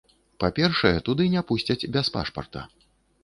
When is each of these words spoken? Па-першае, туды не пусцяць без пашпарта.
Па-першае, 0.43 0.93
туды 1.09 1.27
не 1.35 1.43
пусцяць 1.51 1.89
без 1.97 2.05
пашпарта. 2.15 2.65